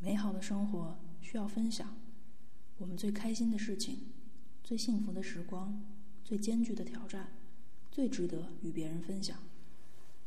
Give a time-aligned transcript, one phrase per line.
[0.00, 1.96] 美好的生活需要分享，
[2.78, 4.12] 我们最开心的事情、
[4.62, 5.84] 最幸福的时光、
[6.24, 7.32] 最艰巨的挑战，
[7.90, 9.36] 最值得与别人分享。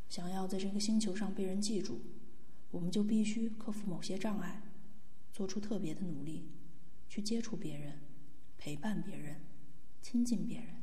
[0.10, 2.02] 想要在这个星球上被人记住，
[2.70, 4.62] 我们就必须克服某些障碍，
[5.32, 6.50] 做出特别的努力，
[7.08, 7.98] 去接触别人，
[8.58, 9.40] 陪伴别人，
[10.02, 10.76] 亲近别人。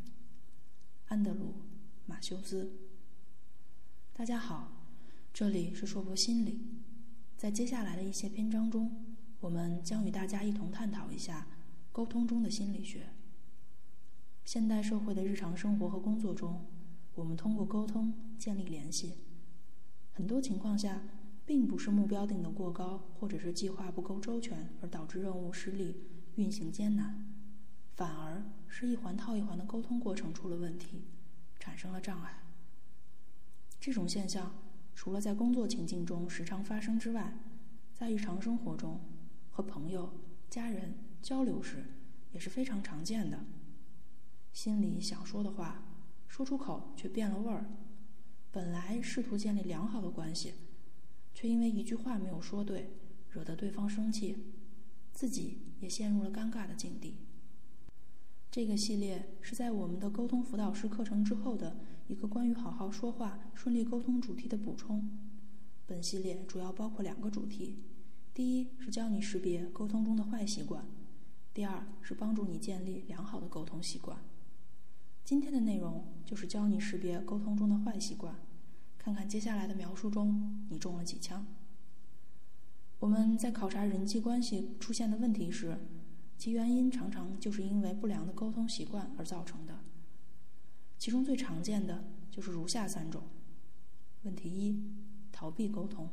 [1.08, 1.44] 安德鲁·
[2.06, 2.72] 马修斯，
[4.14, 4.72] 大家好，
[5.32, 6.58] 这里是硕博心理。
[7.38, 8.90] 在接下来的一些篇章中，
[9.38, 11.46] 我们将与大家一同探讨一下
[11.92, 13.10] 沟通中的心理学。
[14.44, 16.66] 现代社会的日常生活和工作中，
[17.14, 19.18] 我们通过沟通建立联系。
[20.12, 21.00] 很多情况下，
[21.46, 27.24] 并不是目标定得过高，或者是计划不够周全而导致任务失利、运行艰难，
[27.94, 31.04] 反而是一环套一环的沟通过程出了问题，
[31.60, 32.42] 产生了障碍。
[33.78, 34.52] 这种现象。
[34.98, 37.32] 除了在工作情境中时常发生之外，
[37.94, 38.98] 在日常生活中
[39.48, 40.12] 和朋友、
[40.50, 41.84] 家人交流时
[42.32, 43.38] 也是非常常见的。
[44.52, 45.84] 心里想说的话，
[46.26, 47.70] 说出口却变了味儿。
[48.50, 50.54] 本来试图建立良好的关系，
[51.32, 52.90] 却因为一句话没有说对，
[53.30, 54.52] 惹得对方生气，
[55.12, 57.18] 自己也陷入了尴尬的境地。
[58.50, 61.76] 这个系列是在我们的沟通辅导师课程之后的。
[62.08, 65.06] 一个关于好好说话、顺利沟通主题的补充。
[65.86, 67.76] 本系列主要包括两个主题：
[68.32, 70.82] 第一是教你识别沟通中的坏习惯；
[71.52, 74.18] 第二是帮助你建立良好的沟通习惯。
[75.22, 78.34] 今天的内容就是教你识别沟通中的坏习惯，
[78.96, 81.46] 看看接下来的描述中你中了几枪。
[83.00, 85.78] 我们在考察人际关系出现的问题时，
[86.38, 89.80] 其原因常常就是因为不良的沟通习惯而造成的。
[90.98, 93.22] 其中最常见的就是如下三种。
[94.24, 94.82] 问题一：
[95.30, 96.10] 逃避沟通。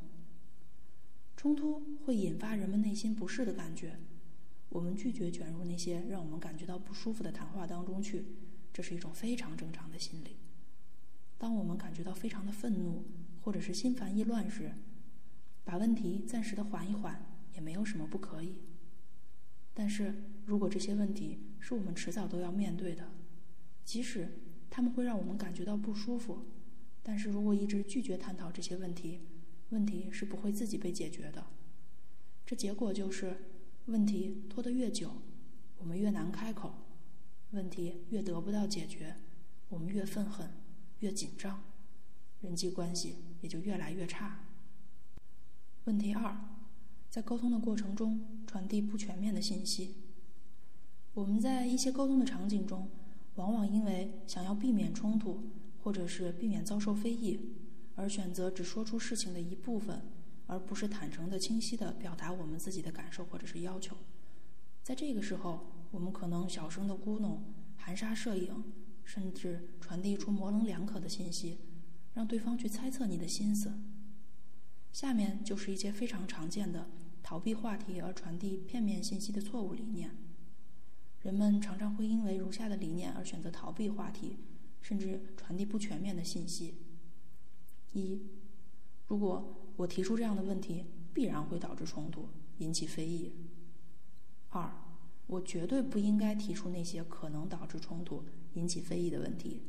[1.36, 4.00] 冲突会引发人们内心不适的感觉，
[4.69, 8.25] 我们拒绝卷入那些让我们感觉到不舒服的谈话当中去，
[8.72, 10.38] 这是一种非常正常的心理。
[11.38, 13.03] 当我们感觉到非常的愤怒
[13.41, 14.72] 或者是心烦意乱时，
[15.63, 18.56] 把问题暂时的缓一缓也没有什么不可以。
[19.73, 23.12] 但是如果这些问题是我们迟早都要面对的，
[23.84, 24.40] 即使
[24.70, 26.40] 他们会让我们感觉到不舒服，
[27.02, 29.22] 但是如果一直拒绝探讨这些问题，
[29.70, 31.46] 问题是不会自己被解决的。
[32.46, 33.38] 这结果就是，
[33.86, 35.12] 问题拖得越久，
[35.78, 36.70] 我们越难开口；
[37.52, 39.16] 问题越得不到解决，
[39.70, 40.50] 我们越愤恨、
[41.00, 41.64] 越紧张，
[42.42, 44.46] 人际关系也就越来越差。
[45.86, 46.38] 问题二，
[47.09, 49.96] 在沟通的过程中传递不全面的信息。
[51.14, 52.90] 我们在一些沟通的场景中。
[53.35, 55.44] 往往因为想要避免冲突，
[55.84, 57.40] 或者是避免遭受非议，
[57.96, 60.01] 而选择只说出事情的一部分，
[60.47, 63.96] 而不是坦诚的、清晰的表达我们自己的感受或者是要求。
[64.84, 67.40] 在这个时候，我们可能小声的咕哝、
[67.75, 68.63] 含沙射影，
[69.03, 71.59] 甚至传递出模棱两可的信息，
[72.13, 73.73] 让对方去猜测你的心思。
[74.91, 76.88] 下面就是一些非常常见的
[77.22, 80.16] 逃避话题而传递片面信息的错误理念。
[81.25, 84.38] 人们常常会因为如下的理念而选择逃避话题，
[84.80, 86.75] 甚至传递不全面的信息：
[87.94, 88.22] 一，
[89.08, 90.85] 如果我提出这样的问题，
[91.16, 93.31] 必然会导致冲突，引起非议；
[94.50, 94.72] 二，
[95.25, 99.64] 我绝对不应该提出那些可能导致冲突、引起非议的问题；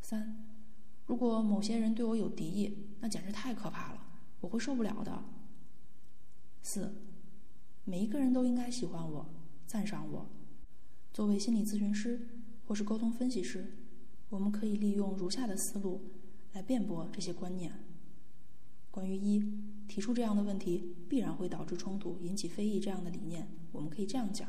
[0.00, 0.46] 三，
[1.04, 4.00] 如果某些人对我有敌意，那简直太可怕了，
[4.40, 5.12] 我会受不了的；
[6.62, 6.94] 四，
[7.84, 9.26] 每一个人都应该喜欢我。
[9.72, 10.28] 赞赏我。
[11.14, 12.28] 作为心理咨询师
[12.66, 13.74] 或是沟通分析师，
[14.28, 16.10] 我们可以利用如下的思路
[16.52, 17.72] 来辩驳这些观念。
[18.90, 19.42] 关于一
[19.88, 24.46] 提出这样的问题必然会导致冲突、引起非议这样的理念，我们可以这样讲：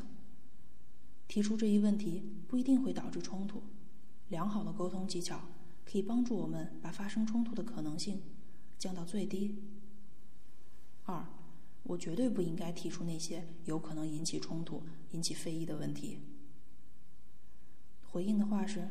[1.26, 3.62] 提出这一问题不一定会导致冲突。
[4.28, 5.40] 良好的沟通技巧
[5.86, 8.20] 可以帮助我们把发生冲突的可能性
[8.78, 9.56] 降到最低。
[11.04, 11.33] 二。
[11.84, 14.82] 我绝对不应该提出那些有可能引起冲突、
[15.12, 16.18] 引起非议的问题。
[18.10, 18.88] 回应的话是：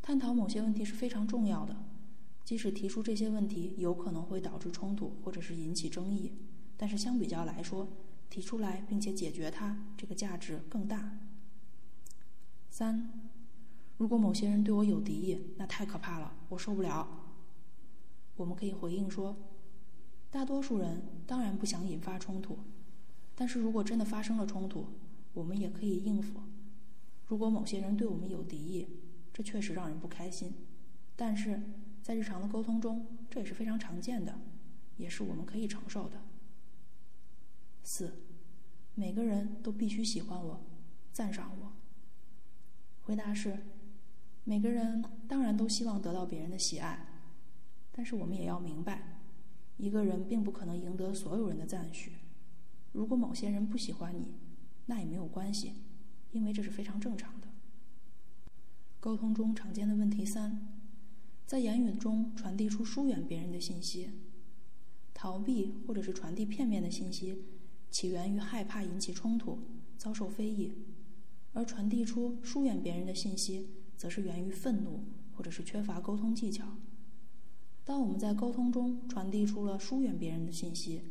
[0.00, 1.76] 探讨某些问题是非常重要的，
[2.44, 6.32] 即使提出这些问题有可能会导致冲突或者是引起争议，
[6.76, 7.88] 但是相比较来说，
[8.30, 11.18] 提出来并且解决它，这个价值更大。
[12.70, 13.10] 三，
[13.98, 17.06] 如果某些人对我有敌意，那太可怕了，我受不了。
[18.36, 19.36] 我们可以回应说。
[20.30, 22.58] 大多数人当然不想引发冲突，
[23.34, 24.86] 但是如果真的发生了冲突，
[25.32, 26.40] 我们也可以应付。
[27.26, 28.88] 如果某些人对我们有敌意，
[29.32, 30.52] 这确实让人不开心，
[31.16, 31.62] 但是
[32.02, 34.38] 在日常的沟通中，这也是非常常见的，
[34.96, 36.20] 也是我们可以承受的。
[37.82, 38.24] 四，
[38.94, 40.60] 每个人都必须喜欢我，
[41.12, 41.72] 赞赏我。
[43.02, 43.58] 回答是，
[44.44, 47.06] 每个人当然都希望得到别人的喜爱，
[47.92, 49.17] 但是我们也要明白，
[49.78, 52.12] 一个人并不可能赢得所有人的赞许。
[52.92, 54.34] 如果某些人不喜欢你，
[54.86, 55.72] 那也没有关系，
[56.32, 57.48] 因为这是非常正常的。
[59.00, 60.66] 沟通中常见的问题三，
[61.46, 64.10] 在言语中传递出疏远别人的信息，
[65.14, 67.44] 逃避或者是传递片面的信息，
[67.90, 69.60] 起源于害怕引起冲突、
[69.96, 70.72] 遭受非议；
[71.52, 75.04] 而传递出疏远别人的信息，则是源于愤怒
[75.36, 76.66] 或者是缺乏沟通技巧。
[77.88, 81.04] 当我们在沟通中传递出了疏远别人的信息，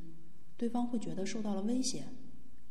[0.56, 2.04] 对方会觉得受到了威胁，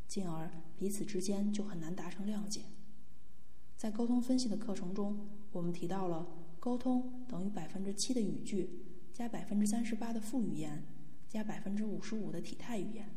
[0.06, 0.48] 进而
[0.78, 2.60] 彼此之间就很难达成谅解。
[3.76, 6.24] 在沟通分析的课程中，我们提到了
[6.60, 8.70] 沟通等于百分之七的语句
[9.12, 10.86] 加百分之三十八的副语言
[11.26, 13.08] 加百分之五十五的体态语言。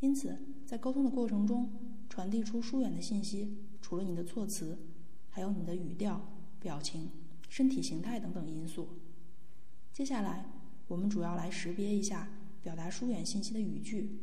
[0.00, 0.34] 因此，
[0.64, 1.70] 在沟通的过程中，
[2.08, 4.78] 传递出疏远的信息，除了你的措辞，
[5.28, 6.26] 还有你的语调、
[6.58, 7.10] 表情、
[7.50, 8.88] 身体形态等等因素。
[9.94, 10.44] 接下来，
[10.88, 12.28] 我们主要来识别一下。
[12.60, 14.18] 表达疏远信息的语句，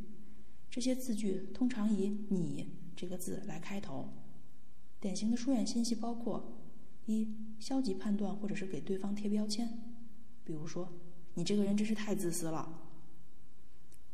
[0.69, 4.09] 这些字句通常以“你”这个字来开头。
[4.99, 6.57] 典型的疏远信息包括：
[7.05, 9.79] 一、消极判断或者是给对方贴标签，
[10.43, 10.91] 比如说
[11.35, 12.81] “你这个人真是太自私了”，“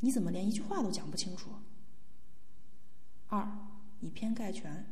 [0.02, 1.50] 你怎么连一句话都讲不清楚”；
[3.30, 3.50] 二、
[4.02, 4.86] 以偏概全，“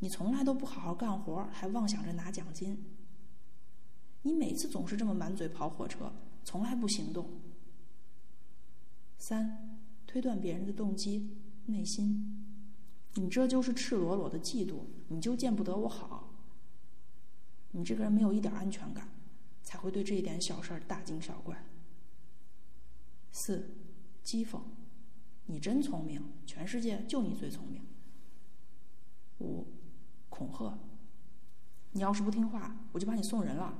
[0.00, 2.74] 你从来都不好好干活，还妄想着拿奖金
[4.24, 6.10] ”；“你每次总是这么满嘴跑火车，
[6.44, 7.28] 从来不行动”。
[9.18, 11.36] 三，推断别人的动机、
[11.66, 12.44] 内心，
[13.14, 14.78] 你这就是赤裸裸的嫉妒，
[15.08, 16.30] 你就见不得我好。
[17.72, 19.08] 你这个人没有一点安全感，
[19.62, 21.62] 才会对这一点小事大惊小怪。
[23.30, 23.68] 四，
[24.24, 24.58] 讥讽，
[25.44, 27.82] 你真聪明，全世界就你最聪明。
[29.40, 29.66] 五，
[30.30, 30.78] 恐吓，
[31.92, 33.76] 你要是不听话，我就把你送人了。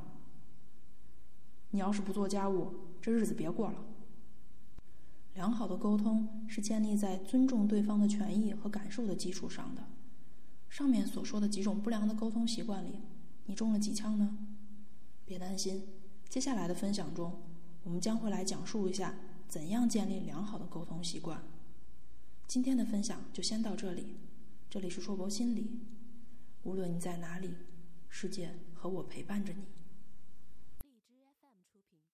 [1.74, 2.72] 你要是不做家务，
[3.02, 3.84] 这日子别过了。
[5.34, 9.82] 良好的沟通是建立在尊重对方的权益和感受的基础上的。
[10.68, 13.00] 上面所说的几种不良的沟通习惯里，
[13.46, 14.38] 你中了几枪呢？
[15.24, 15.82] 别担心，
[16.28, 17.42] 接下来的分享中，
[17.82, 19.16] 我们将会来讲述一下
[19.48, 21.42] 怎样建立良好的沟通习惯。
[22.46, 24.14] 今天的分享就先到这里，
[24.70, 25.80] 这里是硕博心理，
[26.62, 27.50] 无论你在哪里，
[28.08, 29.64] 世界和我陪伴着你。